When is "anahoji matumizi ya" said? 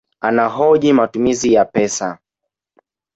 0.21-1.65